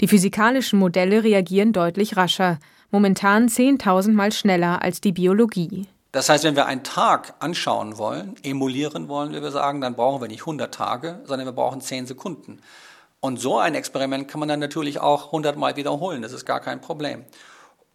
Die 0.00 0.08
physikalischen 0.08 0.78
Modelle 0.78 1.24
reagieren 1.24 1.72
deutlich 1.72 2.16
rascher, 2.16 2.58
momentan 2.90 3.48
zehntausendmal 3.48 4.32
schneller 4.32 4.82
als 4.82 5.00
die 5.00 5.12
Biologie. 5.12 5.86
Das 6.12 6.28
heißt, 6.28 6.44
wenn 6.44 6.56
wir 6.56 6.66
einen 6.66 6.84
Tag 6.84 7.34
anschauen 7.40 7.98
wollen, 7.98 8.36
emulieren 8.42 9.08
wollen, 9.08 9.32
wie 9.34 9.42
wir 9.42 9.50
sagen, 9.50 9.80
dann 9.80 9.94
brauchen 9.94 10.22
wir 10.22 10.28
nicht 10.28 10.40
100 10.40 10.72
Tage, 10.72 11.20
sondern 11.24 11.46
wir 11.46 11.52
brauchen 11.52 11.80
10 11.80 12.06
Sekunden. 12.06 12.60
Und 13.20 13.40
so 13.40 13.58
ein 13.58 13.74
Experiment 13.74 14.28
kann 14.28 14.40
man 14.40 14.48
dann 14.48 14.60
natürlich 14.60 15.00
auch 15.00 15.26
100 15.26 15.56
Mal 15.56 15.76
wiederholen, 15.76 16.22
das 16.22 16.32
ist 16.32 16.46
gar 16.46 16.60
kein 16.60 16.80
Problem. 16.80 17.24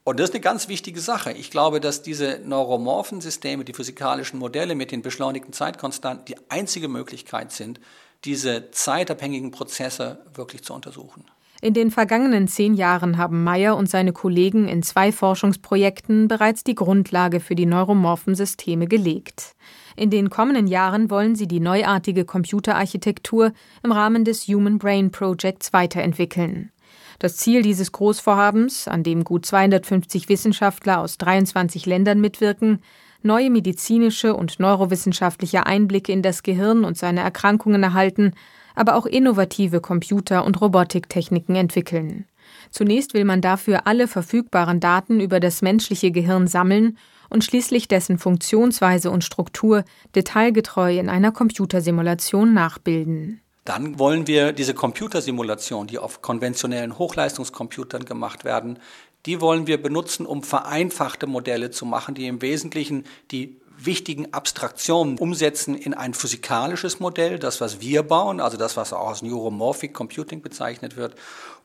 Und 0.03 0.19
das 0.19 0.29
ist 0.29 0.36
eine 0.36 0.41
ganz 0.41 0.67
wichtige 0.67 1.00
Sache. 1.00 1.31
Ich 1.31 1.50
glaube, 1.50 1.79
dass 1.79 2.01
diese 2.01 2.39
neuromorphen 2.43 3.22
Systeme, 3.22 3.63
die 3.63 3.74
physikalischen 3.74 4.38
Modelle 4.38 4.75
mit 4.75 4.91
den 4.91 5.01
beschleunigten 5.01 5.53
Zeitkonstanten 5.53 6.25
die 6.25 6.36
einzige 6.50 6.89
Möglichkeit 6.89 7.53
sind, 7.53 7.79
diese 8.25 8.72
zeitabhängigen 8.72 9.51
Prozesse 9.51 10.25
wirklich 10.34 10.63
zu 10.63 10.74
untersuchen. 10.74 11.25
In 11.62 11.74
den 11.74 11.92
vergangenen 11.92 12.50
zehn 12.50 12.74
Jahren 12.74 13.18
haben 13.18 13.46
Meyer 13.46 13.77
und 13.77 13.89
seine 13.89 14.12
Kollegen 14.12 14.68
in 14.68 14.84
zwei 14.84 15.13
Forschungsprojekten 15.13 16.27
bereits 16.27 16.65
die 16.65 16.75
Grundlage 16.75 17.39
für 17.39 17.56
die 17.56 17.65
neuromorphen 17.65 18.36
Systeme 18.36 18.86
gelegt. 18.86 19.56
In 19.96 20.10
den 20.10 20.30
kommenden 20.30 20.68
Jahren 20.68 21.10
wollen 21.10 21.36
sie 21.36 21.48
die 21.48 21.62
neuartige 21.62 22.25
Computerarchitektur 22.25 23.53
im 23.82 23.94
Rahmen 23.94 24.25
des 24.25 24.48
Human 24.48 24.77
Brain 24.77 25.12
Projects 25.12 25.72
weiterentwickeln. 25.72 26.74
Das 27.20 27.38
Ziel 27.38 27.62
dieses 27.62 27.94
Großvorhabens, 27.94 28.89
an 28.89 29.03
dem 29.03 29.24
gut 29.24 29.46
250 29.46 30.27
Wissenschaftler 30.27 31.00
aus 31.00 31.18
23 31.18 31.86
Ländern 31.86 32.20
mitwirken, 32.20 32.82
neue 33.24 33.50
medizinische 33.50 34.36
und 34.36 34.60
neurowissenschaftliche 34.60 35.65
Einblicke 35.65 36.12
in 36.12 36.22
das 36.22 36.44
Gehirn 36.44 36.84
und 36.84 36.98
seine 36.98 37.22
Erkrankungen 37.22 37.84
erhalten, 37.84 38.34
aber 38.75 38.96
auch 38.96 39.06
innovative 39.06 39.82
Computer- 39.82 40.46
und 40.46 40.60
Robotiktechniken 40.60 41.56
entwickeln. 41.56 42.25
Zunächst 42.72 43.13
will 43.13 43.25
man 43.25 43.42
dafür 43.42 43.88
alle 43.88 44.08
verfügbaren 44.08 44.80
Daten 44.80 45.20
über 45.20 45.39
das 45.39 45.62
menschliche 45.62 46.12
Gehirn 46.12 46.48
sammeln 46.48 46.98
und 47.30 47.44
schließlich 47.44 47.88
dessen 47.88 48.18
Funktionsweise 48.18 49.12
und 49.12 49.24
Struktur 49.24 49.84
detailgetreu 50.15 50.98
in 50.98 51.10
einer 51.10 51.32
Computersimulation 51.32 52.53
nachbilden. 52.53 53.42
Dann 53.65 53.98
wollen 53.98 54.27
wir 54.27 54.51
diese 54.51 54.74
Computersimulation, 54.74 55.88
die 55.88 55.98
auf 55.98 56.22
konventionellen 56.22 56.98
Hochleistungscomputern 56.98 58.03
gemacht 58.06 58.44
werden, 58.44 58.77
die 59.25 59.42
wollen 59.42 59.68
wir 59.68 59.82
benutzen, 59.82 60.25
um 60.25 60.44
vereinfachte 60.44 61.27
Modelle 61.27 61.72
zu 61.72 61.86
machen, 61.86 62.15
die 62.15 62.27
im 62.27 62.42
Wesentlichen 62.42 63.06
die 63.32 63.60
wichtigen 63.77 64.34
Abstraktionen 64.34 65.18
umsetzen 65.18 65.75
in 65.75 65.94
ein 65.94 66.13
physikalisches 66.13 67.00
Modell, 67.00 67.39
das, 67.39 67.62
was 67.62 67.82
wir 67.82 68.03
bauen, 68.03 68.39
also 68.39 68.58
das, 68.58 68.77
was 68.77 68.94
auch 68.94 69.10
als 69.10 69.22
Neuromorphic 69.22 69.94
Computing 69.94 70.42
bezeichnet 70.42 70.96
wird, 70.96 71.15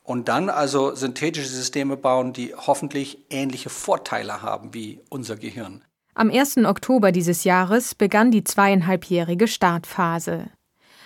und 0.03 0.29
dann 0.29 0.49
also 0.49 0.95
synthetische 0.95 1.49
Systeme 1.49 1.97
bauen, 1.97 2.33
die 2.33 2.55
hoffentlich 2.55 3.27
ähnliche 3.29 3.69
Vorteile 3.69 4.41
haben 4.41 4.73
wie 4.73 5.00
unser 5.11 5.37
Gehirn. 5.37 5.83
Am 6.15 6.31
1. 6.31 6.59
Oktober 6.59 7.12
dieses 7.12 7.45
Jahres 7.45 7.95
begann 7.95 8.31
die 8.31 8.43
zweieinhalbjährige 8.43 9.47
Startphase. 9.47 10.50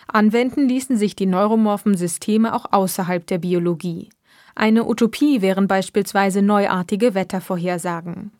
Anwenden 0.06 0.68
ließen 0.68 0.96
sich 0.96 1.16
die 1.16 1.26
neuromorphen 1.26 1.96
Systeme 1.96 2.54
auch 2.54 2.66
außerhalb 2.70 3.26
der 3.26 3.38
Biologie. 3.38 4.10
Eine 4.54 4.86
Utopie 4.86 5.42
wären 5.42 5.68
beispielsweise 5.68 6.42
neuartige 6.42 7.14
Wettervorhersagen. 7.14 8.32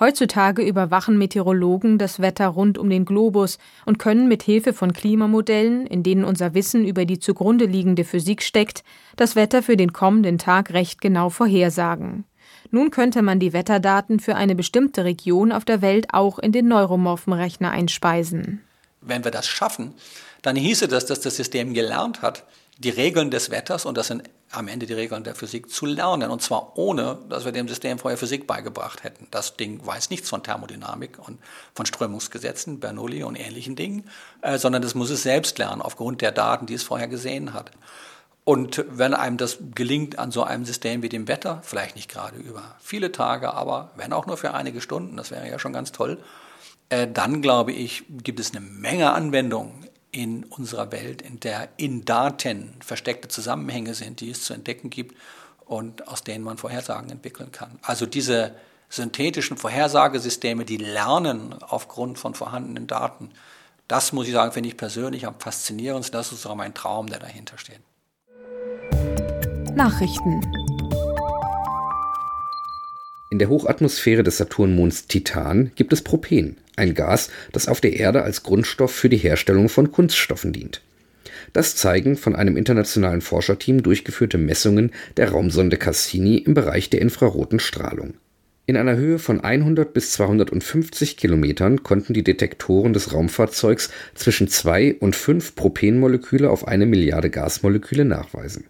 Heutzutage 0.00 0.62
überwachen 0.62 1.18
Meteorologen 1.18 1.98
das 1.98 2.18
Wetter 2.20 2.48
rund 2.48 2.78
um 2.78 2.90
den 2.90 3.04
Globus 3.04 3.58
und 3.86 4.00
können 4.00 4.26
mit 4.26 4.42
Hilfe 4.42 4.72
von 4.72 4.92
Klimamodellen, 4.92 5.86
in 5.86 6.02
denen 6.02 6.24
unser 6.24 6.52
Wissen 6.52 6.84
über 6.84 7.04
die 7.04 7.20
zugrunde 7.20 7.66
liegende 7.66 8.04
Physik 8.04 8.42
steckt, 8.42 8.82
das 9.16 9.36
Wetter 9.36 9.62
für 9.62 9.76
den 9.76 9.92
kommenden 9.92 10.38
Tag 10.38 10.72
recht 10.72 11.00
genau 11.00 11.30
vorhersagen. 11.30 12.24
Nun 12.72 12.90
könnte 12.90 13.22
man 13.22 13.38
die 13.38 13.52
Wetterdaten 13.52 14.18
für 14.18 14.34
eine 14.34 14.56
bestimmte 14.56 15.04
Region 15.04 15.52
auf 15.52 15.64
der 15.64 15.80
Welt 15.80 16.08
auch 16.12 16.40
in 16.40 16.50
den 16.50 16.66
neuromorphen 16.66 17.32
Rechner 17.32 17.70
einspeisen. 17.70 18.62
Wenn 19.00 19.22
wir 19.22 19.30
das 19.30 19.46
schaffen, 19.46 19.94
dann 20.42 20.56
hieße 20.56 20.88
das, 20.88 21.06
dass 21.06 21.20
das 21.20 21.36
System 21.36 21.72
gelernt 21.72 22.20
hat, 22.20 22.44
die 22.78 22.90
Regeln 22.90 23.30
des 23.30 23.50
Wetters, 23.50 23.86
und 23.86 23.96
das 23.96 24.08
sind 24.08 24.24
am 24.56 24.68
Ende 24.68 24.86
die 24.86 24.92
Regeln 24.92 25.24
der 25.24 25.34
Physik, 25.34 25.70
zu 25.70 25.86
lernen. 25.86 26.30
Und 26.30 26.42
zwar 26.42 26.76
ohne, 26.78 27.18
dass 27.28 27.44
wir 27.44 27.52
dem 27.52 27.68
System 27.68 27.98
vorher 27.98 28.18
Physik 28.18 28.46
beigebracht 28.46 29.04
hätten. 29.04 29.26
Das 29.30 29.56
Ding 29.56 29.84
weiß 29.84 30.10
nichts 30.10 30.28
von 30.28 30.42
Thermodynamik 30.42 31.18
und 31.18 31.38
von 31.74 31.86
Strömungsgesetzen, 31.86 32.80
Bernoulli 32.80 33.22
und 33.22 33.36
ähnlichen 33.36 33.76
Dingen, 33.76 34.08
äh, 34.42 34.58
sondern 34.58 34.82
das 34.82 34.94
muss 34.94 35.10
es 35.10 35.22
selbst 35.22 35.58
lernen, 35.58 35.82
aufgrund 35.82 36.20
der 36.20 36.32
Daten, 36.32 36.66
die 36.66 36.74
es 36.74 36.82
vorher 36.82 37.08
gesehen 37.08 37.52
hat. 37.52 37.70
Und 38.44 38.84
wenn 38.90 39.14
einem 39.14 39.38
das 39.38 39.58
gelingt 39.74 40.18
an 40.18 40.30
so 40.30 40.42
einem 40.42 40.66
System 40.66 41.02
wie 41.02 41.08
dem 41.08 41.28
Wetter, 41.28 41.60
vielleicht 41.62 41.96
nicht 41.96 42.10
gerade 42.10 42.36
über 42.36 42.62
viele 42.78 43.10
Tage, 43.10 43.54
aber 43.54 43.90
wenn 43.96 44.12
auch 44.12 44.26
nur 44.26 44.36
für 44.36 44.52
einige 44.52 44.82
Stunden, 44.82 45.16
das 45.16 45.30
wäre 45.30 45.48
ja 45.48 45.58
schon 45.58 45.72
ganz 45.72 45.92
toll, 45.92 46.18
äh, 46.90 47.08
dann 47.08 47.40
glaube 47.40 47.72
ich, 47.72 48.04
gibt 48.22 48.40
es 48.40 48.50
eine 48.50 48.60
Menge 48.60 49.12
Anwendungen 49.12 49.83
in 50.14 50.44
unserer 50.44 50.92
Welt, 50.92 51.22
in 51.22 51.40
der 51.40 51.68
in 51.76 52.04
Daten 52.04 52.74
versteckte 52.80 53.26
Zusammenhänge 53.26 53.94
sind, 53.94 54.20
die 54.20 54.30
es 54.30 54.44
zu 54.44 54.54
entdecken 54.54 54.88
gibt 54.88 55.16
und 55.66 56.06
aus 56.06 56.22
denen 56.22 56.44
man 56.44 56.56
Vorhersagen 56.56 57.10
entwickeln 57.10 57.50
kann. 57.50 57.78
Also 57.82 58.06
diese 58.06 58.54
synthetischen 58.88 59.56
Vorhersagesysteme, 59.56 60.64
die 60.64 60.76
lernen 60.76 61.52
aufgrund 61.60 62.18
von 62.18 62.34
vorhandenen 62.34 62.86
Daten, 62.86 63.30
das 63.88 64.12
muss 64.12 64.28
ich 64.28 64.32
sagen, 64.32 64.52
finde 64.52 64.68
ich 64.68 64.76
persönlich 64.76 65.26
am 65.26 65.34
faszinierendsten. 65.38 66.16
Das 66.16 66.32
ist 66.32 66.46
auch 66.46 66.54
mein 66.54 66.74
Traum, 66.74 67.08
der 67.08 67.18
dahinter 67.18 67.58
steht. 67.58 67.80
Nachrichten 69.74 70.40
in 73.34 73.40
der 73.40 73.48
Hochatmosphäre 73.48 74.22
des 74.22 74.36
Saturnmonds 74.36 75.08
Titan 75.08 75.72
gibt 75.74 75.92
es 75.92 76.02
Propen, 76.04 76.56
ein 76.76 76.94
Gas, 76.94 77.30
das 77.52 77.68
auf 77.68 77.80
der 77.80 77.94
Erde 77.94 78.22
als 78.22 78.42
Grundstoff 78.42 78.92
für 78.92 79.08
die 79.08 79.16
Herstellung 79.16 79.68
von 79.68 79.92
Kunststoffen 79.92 80.52
dient. 80.52 80.82
Das 81.52 81.76
zeigen 81.76 82.16
von 82.16 82.34
einem 82.34 82.56
internationalen 82.56 83.20
Forscherteam 83.20 83.82
durchgeführte 83.82 84.38
Messungen 84.38 84.92
der 85.16 85.30
Raumsonde 85.30 85.76
Cassini 85.76 86.38
im 86.38 86.54
Bereich 86.54 86.90
der 86.90 87.00
infraroten 87.00 87.60
Strahlung. 87.60 88.14
In 88.66 88.76
einer 88.76 88.96
Höhe 88.96 89.18
von 89.18 89.40
100 89.40 89.92
bis 89.92 90.12
250 90.12 91.16
Kilometern 91.16 91.82
konnten 91.82 92.14
die 92.14 92.24
Detektoren 92.24 92.94
des 92.94 93.12
Raumfahrzeugs 93.12 93.90
zwischen 94.14 94.48
zwei 94.48 94.94
und 94.94 95.14
fünf 95.14 95.54
Propenmoleküle 95.54 96.50
auf 96.50 96.66
eine 96.66 96.86
Milliarde 96.86 97.30
Gasmoleküle 97.30 98.06
nachweisen 98.06 98.64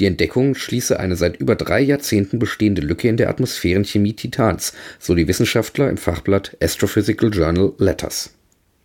die 0.00 0.06
Entdeckung 0.06 0.56
schließe 0.56 0.98
eine 0.98 1.14
seit 1.14 1.36
über 1.36 1.54
drei 1.54 1.80
Jahrzehnten 1.80 2.40
bestehende 2.40 2.82
Lücke 2.82 3.08
in 3.08 3.16
der 3.16 3.30
Atmosphärenchemie 3.30 4.14
Titans, 4.14 4.72
so 4.98 5.14
die 5.14 5.28
Wissenschaftler 5.28 5.88
im 5.88 5.96
Fachblatt 5.96 6.56
Astrophysical 6.60 7.32
Journal 7.32 7.72
Letters. 7.78 8.34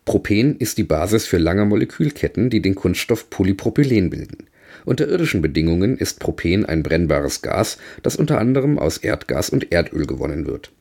Propen 0.05 0.57
ist 0.57 0.77
die 0.77 0.83
Basis 0.83 1.25
für 1.25 1.37
lange 1.37 1.65
Molekülketten, 1.65 2.49
die 2.49 2.61
den 2.61 2.75
Kunststoff 2.75 3.29
Polypropylen 3.29 4.09
bilden. 4.09 4.47
Unter 4.85 5.07
irdischen 5.07 5.41
Bedingungen 5.41 5.97
ist 5.97 6.19
Propen 6.19 6.65
ein 6.65 6.83
brennbares 6.83 7.41
Gas, 7.41 7.79
das 8.03 8.15
unter 8.15 8.39
anderem 8.39 8.77
aus 8.77 8.97
Erdgas 8.97 9.49
und 9.49 9.71
Erdöl 9.71 10.05
gewonnen 10.05 10.45
wird. 10.45 10.71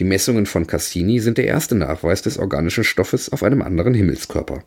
Die 0.00 0.04
Messungen 0.04 0.46
von 0.46 0.66
Cassini 0.66 1.18
sind 1.20 1.38
der 1.38 1.46
erste 1.46 1.74
Nachweis 1.74 2.22
des 2.22 2.38
organischen 2.38 2.84
Stoffes 2.84 3.30
auf 3.30 3.42
einem 3.42 3.62
anderen 3.62 3.94
Himmelskörper 3.94 4.64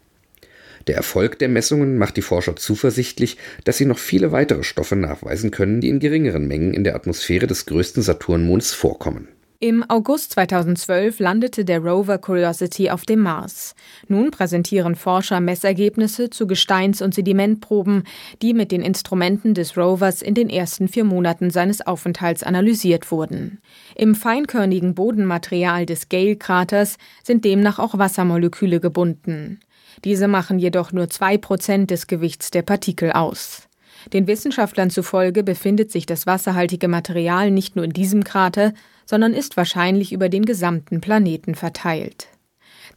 der 0.88 0.96
Erfolg 0.96 1.40
der 1.40 1.50
Messungen 1.50 1.98
macht 1.98 2.18
die 2.18 2.22
Forscher 2.22 2.56
zuversichtlich, 2.56 3.38
dass 3.64 3.78
sie 3.78 3.86
noch 3.86 4.00
viele 4.00 4.32
weitere 4.32 4.64
Stoffe 4.64 4.96
nachweisen 4.96 5.52
können, 5.52 5.82
die 5.82 5.90
in 5.90 6.00
geringeren 6.00 6.48
Mengen 6.48 6.74
in 6.74 6.84
der 6.84 6.96
Atmosphäre 6.96 7.48
des 7.48 7.66
größten 7.66 8.04
Saturnmonds 8.04 8.74
vorkommen. 8.74 9.28
Im 9.60 9.84
August 9.90 10.34
2012 10.34 11.20
landete 11.20 11.64
der 11.64 11.80
Rover 11.80 12.18
Curiosity 12.18 12.90
auf 12.90 13.04
dem 13.04 13.22
Mars. 13.22 13.74
Nun 14.10 14.30
präsentieren 14.30 14.96
Forscher 14.96 15.40
Messergebnisse 15.40 16.30
zu 16.30 16.46
Gesteins- 16.46 17.02
und 17.02 17.16
Sedimentproben, 17.16 18.04
die 18.42 18.54
mit 18.54 18.72
den 18.72 18.82
Instrumenten 18.82 19.54
des 19.54 19.78
Rovers 19.78 20.22
in 20.22 20.34
den 20.34 20.50
ersten 20.50 20.90
vier 20.90 21.06
Monaten 21.06 21.52
seines 21.52 21.82
Aufenthalts 21.88 22.44
analysiert 22.44 23.12
wurden. 23.12 23.60
Im 23.96 24.14
feinkörnigen 24.14 24.94
Bodenmaterial 24.94 25.86
des 25.86 26.10
Gale-Kraters 26.10 26.98
sind 27.24 27.46
demnach 27.46 27.80
auch 27.80 27.98
Wassermoleküle 27.98 28.82
gebunden. 28.82 29.62
Diese 30.06 30.28
machen 30.28 30.60
jedoch 30.60 30.92
nur 30.92 31.10
zwei 31.10 31.38
Prozent 31.38 31.90
des 31.90 32.06
Gewichts 32.06 32.52
der 32.52 32.62
Partikel 32.62 33.12
aus. 33.12 33.68
Den 34.14 34.28
Wissenschaftlern 34.28 34.92
zufolge 34.92 35.44
befindet 35.44 35.92
sich 35.92 36.06
das 36.06 36.28
wasserhaltige 36.28 36.88
Material 36.88 37.50
nicht 37.50 37.76
nur 37.76 37.84
in 37.84 37.92
diesem 37.92 38.24
Krater, 38.24 38.74
sondern 39.08 39.34
ist 39.34 39.58
wahrscheinlich 39.58 40.14
über 40.14 40.30
den 40.30 40.46
gesamten 40.46 41.02
Planeten 41.02 41.56
verteilt. 41.56 42.28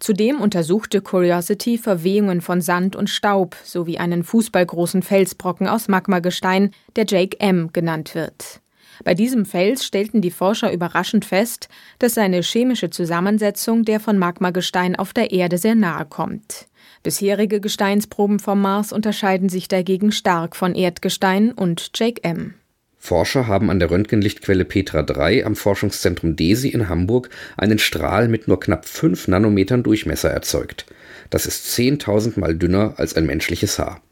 Zudem 0.01 0.41
untersuchte 0.41 1.01
Curiosity 1.01 1.79
Verwehungen 1.79 2.43
von 2.43 2.61
Sand 2.61 2.95
und 2.95 3.09
Staub 3.09 3.57
sowie 3.65 3.97
einen 3.97 4.23
fußballgroßen 4.23 5.03
Felsbrocken 5.03 5.67
aus 5.67 5.89
Magmagestein, 5.89 6.73
der 6.95 7.07
Jake 7.09 7.41
M 7.41 7.71
genannt 7.73 8.15
wird. 8.15 8.61
Bei 9.03 9.15
diesem 9.15 9.47
Fels 9.47 9.85
stellten 9.85 10.21
die 10.21 10.31
Forscher 10.31 10.73
überraschend 10.73 11.25
fest, 11.25 11.69
dass 11.99 12.15
seine 12.15 12.43
chemische 12.43 12.91
Zusammensetzung 12.91 13.85
der 13.85 13.99
von 13.99 14.19
Magmagestein 14.19 14.97
auf 14.97 15.15
der 15.15 15.31
Erde 15.31 15.57
sehr 15.57 15.75
nahe 15.75 16.05
kommt. 16.05 16.69
Bisherige 17.03 17.61
Gesteinsproben 17.61 18.41
vom 18.41 18.61
Mars 18.61 18.93
unterscheiden 18.93 19.49
sich 19.49 19.69
dagegen 19.69 20.13
stark 20.13 20.57
von 20.57 20.75
Erdgestein 20.75 21.53
und 21.53 21.91
Jake 21.95 22.25
M. 22.25 22.55
Forscher 23.01 23.47
haben 23.47 23.71
an 23.71 23.79
der 23.79 23.91
Röntgenlichtquelle 23.91 24.65
Petra 24.65 25.03
3 25.03 25.47
am 25.47 25.55
Forschungszentrum 25.55 26.35
DESI 26.35 26.69
in 26.69 26.89
Hamburg 26.89 27.31
einen 27.57 27.79
Strahl 27.79 28.29
mit 28.29 28.49
nur 28.49 28.59
knapp 28.59 28.87
5 28.87 29.29
Nanometern 29.29 29.85
Durchmesser 29.85 30.31
erzeugt. 30.31 30.85
Das 31.31 31.47
ist 31.47 31.67
10.000 31.79 32.41
Mal 32.41 32.57
dünner 32.57 32.95
als 32.97 33.15
ein 33.15 33.25
menschliches 33.25 33.79
Haar. 33.79 34.03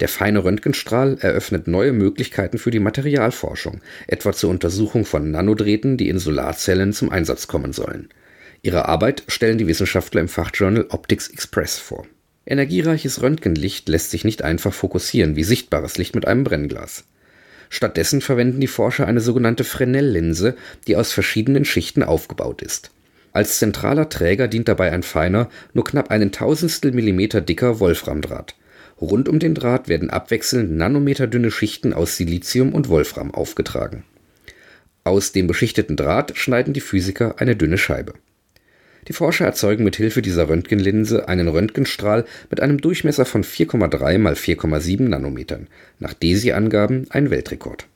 Der 0.00 0.08
feine 0.08 0.44
Röntgenstrahl 0.44 1.18
eröffnet 1.20 1.66
neue 1.66 1.92
Möglichkeiten 1.92 2.58
für 2.58 2.70
die 2.70 2.78
Materialforschung, 2.78 3.80
etwa 4.06 4.32
zur 4.32 4.50
Untersuchung 4.50 5.04
von 5.04 5.30
Nanodrähten, 5.30 5.96
die 5.96 6.08
in 6.08 6.18
Solarzellen 6.18 6.92
zum 6.92 7.10
Einsatz 7.10 7.48
kommen 7.48 7.72
sollen. 7.72 8.08
Ihre 8.62 8.88
Arbeit 8.88 9.24
stellen 9.28 9.58
die 9.58 9.66
Wissenschaftler 9.66 10.20
im 10.20 10.28
Fachjournal 10.28 10.86
Optics 10.90 11.28
Express 11.28 11.78
vor. 11.78 12.06
Energiereiches 12.46 13.20
Röntgenlicht 13.22 13.88
lässt 13.88 14.10
sich 14.10 14.24
nicht 14.24 14.42
einfach 14.42 14.72
fokussieren 14.72 15.36
wie 15.36 15.44
sichtbares 15.44 15.98
Licht 15.98 16.14
mit 16.14 16.26
einem 16.26 16.44
Brennglas. 16.44 17.04
Stattdessen 17.68 18.20
verwenden 18.20 18.60
die 18.60 18.66
Forscher 18.66 19.06
eine 19.06 19.20
sogenannte 19.20 19.64
Fresnel-Linse, 19.64 20.56
die 20.86 20.96
aus 20.96 21.12
verschiedenen 21.12 21.64
Schichten 21.64 22.02
aufgebaut 22.02 22.62
ist. 22.62 22.90
Als 23.32 23.58
zentraler 23.58 24.08
Träger 24.08 24.48
dient 24.48 24.68
dabei 24.68 24.92
ein 24.92 25.02
feiner, 25.02 25.48
nur 25.72 25.84
knapp 25.84 26.10
einen 26.10 26.32
Tausendstel 26.32 26.92
Millimeter 26.92 27.40
dicker 27.40 27.80
Wolframdraht 27.80 28.54
Rund 29.02 29.28
um 29.28 29.40
den 29.40 29.54
Draht 29.56 29.88
werden 29.88 30.10
abwechselnd 30.10 30.70
nanometerdünne 30.76 31.50
Schichten 31.50 31.92
aus 31.92 32.16
Silizium 32.16 32.72
und 32.72 32.88
Wolfram 32.88 33.34
aufgetragen. 33.34 34.04
Aus 35.02 35.32
dem 35.32 35.48
beschichteten 35.48 35.96
Draht 35.96 36.36
schneiden 36.36 36.72
die 36.72 36.80
Physiker 36.80 37.34
eine 37.40 37.56
dünne 37.56 37.78
Scheibe. 37.78 38.14
Die 39.08 39.12
Forscher 39.12 39.44
erzeugen 39.46 39.82
mit 39.82 39.96
Hilfe 39.96 40.22
dieser 40.22 40.48
Röntgenlinse 40.48 41.28
einen 41.28 41.48
Röntgenstrahl 41.48 42.24
mit 42.50 42.60
einem 42.60 42.80
Durchmesser 42.80 43.24
von 43.24 43.42
4,3 43.42 44.18
mal 44.18 44.34
4,7 44.34 45.08
Nanometern, 45.08 45.66
nach 45.98 46.14
DESI-Angaben 46.14 47.06
ein 47.10 47.30
Weltrekord. 47.30 47.88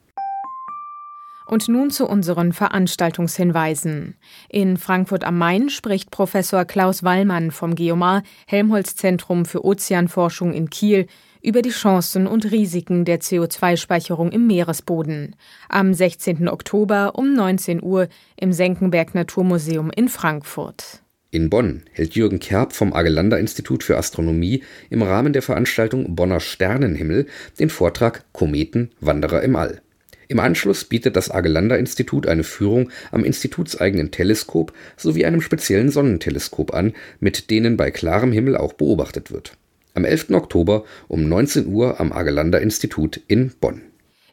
Und 1.46 1.68
nun 1.68 1.92
zu 1.92 2.08
unseren 2.08 2.52
Veranstaltungshinweisen. 2.52 4.16
In 4.48 4.76
Frankfurt 4.76 5.22
am 5.22 5.38
Main 5.38 5.70
spricht 5.70 6.10
Professor 6.10 6.64
Klaus 6.64 7.04
Wallmann 7.04 7.52
vom 7.52 7.76
Geomar 7.76 8.24
Helmholtz 8.48 8.96
Zentrum 8.96 9.44
für 9.44 9.64
Ozeanforschung 9.64 10.52
in 10.52 10.70
Kiel 10.70 11.06
über 11.46 11.62
die 11.62 11.70
Chancen 11.70 12.26
und 12.26 12.50
Risiken 12.50 13.04
der 13.04 13.20
CO2-Speicherung 13.20 14.32
im 14.32 14.48
Meeresboden. 14.48 15.36
Am 15.68 15.94
16. 15.94 16.48
Oktober 16.48 17.12
um 17.14 17.34
19 17.34 17.84
Uhr 17.84 18.08
im 18.36 18.52
Senckenberg 18.52 19.14
Naturmuseum 19.14 19.92
in 19.94 20.08
Frankfurt. 20.08 21.02
In 21.30 21.48
Bonn 21.48 21.84
hält 21.92 22.16
Jürgen 22.16 22.40
Kerb 22.40 22.72
vom 22.72 22.92
Agelander 22.92 23.38
Institut 23.38 23.84
für 23.84 23.96
Astronomie 23.96 24.64
im 24.90 25.02
Rahmen 25.02 25.32
der 25.32 25.42
Veranstaltung 25.42 26.16
Bonner 26.16 26.40
Sternenhimmel 26.40 27.26
den 27.60 27.70
Vortrag 27.70 28.24
Kometen 28.32 28.90
Wanderer 29.00 29.42
im 29.42 29.54
All. 29.54 29.80
Im 30.26 30.40
Anschluss 30.40 30.84
bietet 30.84 31.14
das 31.14 31.30
Agelander-Institut 31.30 32.26
eine 32.26 32.42
Führung 32.42 32.90
am 33.12 33.22
institutseigenen 33.22 34.10
Teleskop 34.10 34.72
sowie 34.96 35.24
einem 35.24 35.40
speziellen 35.40 35.90
Sonnenteleskop 35.90 36.74
an, 36.74 36.92
mit 37.20 37.50
denen 37.50 37.76
bei 37.76 37.92
klarem 37.92 38.32
Himmel 38.32 38.56
auch 38.56 38.72
beobachtet 38.72 39.30
wird. 39.30 39.56
Am 39.96 40.04
11. 40.04 40.32
Oktober 40.32 40.84
um 41.08 41.26
19 41.26 41.72
Uhr 41.72 41.98
am 41.98 42.12
Agelander-Institut 42.12 43.18
in 43.28 43.50
Bonn. 43.58 43.80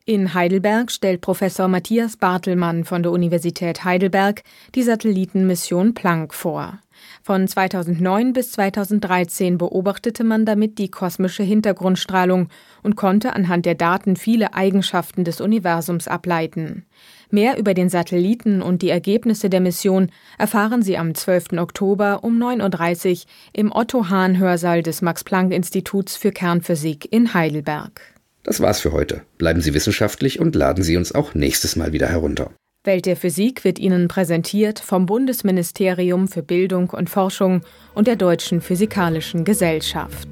In 0.03 0.33
Heidelberg 0.33 0.91
stellt 0.91 1.21
Professor 1.21 1.69
Matthias 1.69 2.17
Bartelmann 2.17 2.83
von 2.83 3.01
der 3.01 3.13
Universität 3.13 3.85
Heidelberg 3.85 4.43
die 4.75 4.83
Satellitenmission 4.83 5.93
Planck 5.93 6.33
vor. 6.33 6.79
Von 7.21 7.47
2009 7.47 8.33
bis 8.33 8.51
2013 8.51 9.57
beobachtete 9.57 10.25
man 10.25 10.45
damit 10.45 10.77
die 10.79 10.91
kosmische 10.91 11.43
Hintergrundstrahlung 11.43 12.49
und 12.81 12.97
konnte 12.97 13.31
anhand 13.31 13.65
der 13.65 13.75
Daten 13.75 14.17
viele 14.17 14.53
Eigenschaften 14.53 15.23
des 15.23 15.39
Universums 15.39 16.09
ableiten. 16.09 16.85
Mehr 17.33 17.57
über 17.57 17.73
den 17.73 17.89
Satelliten 17.89 18.61
und 18.61 18.83
die 18.83 18.91
Ergebnisse 18.91 19.49
der 19.49 19.59
Mission 19.59 20.11
erfahren 20.37 20.83
Sie 20.83 20.99
am 20.99 21.15
12. 21.15 21.53
Oktober 21.53 22.23
um 22.23 22.37
9.30 22.37 23.09
Uhr 23.09 23.17
im 23.53 23.71
Otto 23.71 24.07
Hahn 24.09 24.37
Hörsaal 24.37 24.83
des 24.83 25.01
Max 25.01 25.23
Planck 25.23 25.51
Instituts 25.51 26.15
für 26.15 26.31
Kernphysik 26.31 27.11
in 27.11 27.33
Heidelberg. 27.33 28.01
Das 28.43 28.59
war's 28.59 28.81
für 28.81 28.91
heute. 28.91 29.23
Bleiben 29.39 29.61
Sie 29.61 29.73
wissenschaftlich 29.73 30.39
und 30.39 30.53
laden 30.53 30.83
Sie 30.83 30.95
uns 30.95 31.15
auch 31.15 31.33
nächstes 31.33 31.75
Mal 31.75 31.91
wieder 31.91 32.07
herunter. 32.07 32.51
Welt 32.83 33.07
der 33.07 33.15
Physik 33.15 33.63
wird 33.63 33.79
Ihnen 33.79 34.09
präsentiert 34.09 34.77
vom 34.77 35.07
Bundesministerium 35.07 36.27
für 36.27 36.43
Bildung 36.43 36.91
und 36.91 37.09
Forschung 37.09 37.61
und 37.95 38.05
der 38.05 38.15
Deutschen 38.15 38.61
Physikalischen 38.61 39.43
Gesellschaft. 39.43 40.27